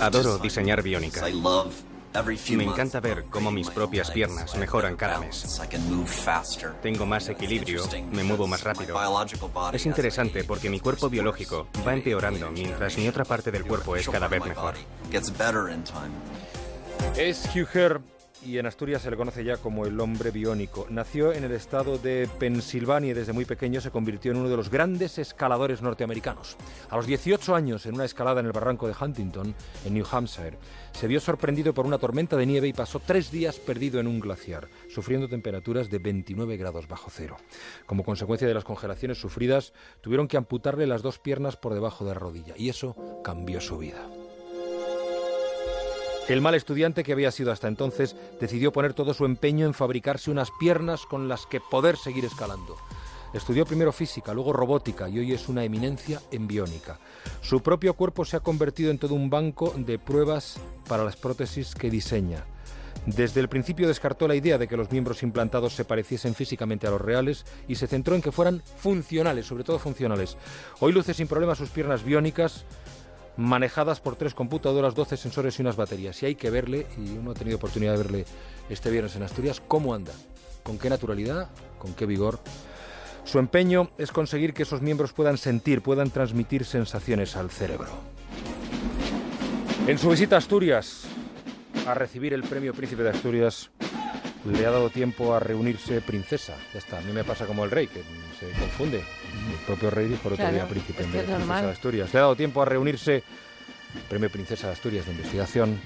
[0.00, 1.24] Adoro diseñar biónica.
[2.50, 5.60] Me encanta ver cómo mis propias piernas mejoran cada mes.
[6.82, 8.96] Tengo más equilibrio, me muevo más rápido.
[9.72, 14.08] Es interesante porque mi cuerpo biológico va empeorando mientras mi otra parte del cuerpo es
[14.08, 14.74] cada vez mejor.
[17.16, 18.00] Es Hugh Herr
[18.44, 20.86] y en Asturias se le conoce ya como el hombre biónico.
[20.90, 24.56] Nació en el estado de Pensilvania y desde muy pequeño se convirtió en uno de
[24.56, 26.56] los grandes escaladores norteamericanos.
[26.90, 30.58] A los 18 años, en una escalada en el barranco de Huntington, en New Hampshire,
[30.92, 34.20] se vio sorprendido por una tormenta de nieve y pasó tres días perdido en un
[34.20, 37.36] glaciar, sufriendo temperaturas de 29 grados bajo cero.
[37.86, 42.14] Como consecuencia de las congelaciones sufridas, tuvieron que amputarle las dos piernas por debajo de
[42.14, 44.17] la rodilla y eso cambió su vida.
[46.28, 50.30] El mal estudiante que había sido hasta entonces decidió poner todo su empeño en fabricarse
[50.30, 52.76] unas piernas con las que poder seguir escalando.
[53.32, 57.00] Estudió primero física, luego robótica y hoy es una eminencia en biónica.
[57.40, 61.74] Su propio cuerpo se ha convertido en todo un banco de pruebas para las prótesis
[61.74, 62.44] que diseña.
[63.06, 66.90] Desde el principio descartó la idea de que los miembros implantados se pareciesen físicamente a
[66.90, 70.36] los reales y se centró en que fueran funcionales, sobre todo funcionales.
[70.80, 72.66] Hoy luce sin problema sus piernas biónicas,
[73.38, 76.20] manejadas por tres computadoras, 12 sensores y unas baterías.
[76.22, 78.24] Y hay que verle, y uno ha tenido oportunidad de verle
[78.68, 80.12] este viernes en Asturias, cómo anda,
[80.64, 82.40] con qué naturalidad, con qué vigor.
[83.24, 87.88] Su empeño es conseguir que esos miembros puedan sentir, puedan transmitir sensaciones al cerebro.
[89.86, 91.04] En su visita a Asturias,
[91.86, 93.70] a recibir el premio Príncipe de Asturias,
[94.44, 96.56] le ha dado tiempo a reunirse princesa.
[96.72, 98.02] Ya está, a mí me pasa como el rey, que
[98.38, 98.98] se confunde.
[98.98, 102.12] El propio rey dijo el otro día príncipe en vez de princesa de Asturias.
[102.12, 103.22] Le ha dado tiempo a reunirse,
[104.08, 105.80] premio Princesa de Asturias de investigación,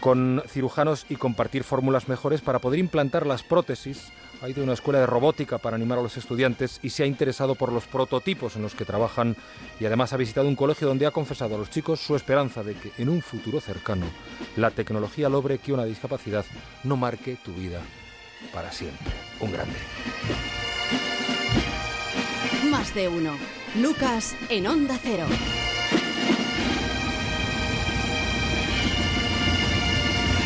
[0.00, 4.12] con cirujanos y compartir fórmulas mejores para poder implantar las prótesis.
[4.42, 7.06] Ha ido a una escuela de robótica para animar a los estudiantes y se ha
[7.06, 9.36] interesado por los prototipos en los que trabajan
[9.80, 12.74] y además ha visitado un colegio donde ha confesado a los chicos su esperanza de
[12.74, 14.06] que en un futuro cercano
[14.56, 16.44] la tecnología logre que una discapacidad
[16.84, 17.80] no marque tu vida
[18.52, 19.12] para siempre.
[19.40, 19.78] Un grande.
[22.70, 23.32] Más de uno.
[23.76, 25.26] Lucas en Onda Cero.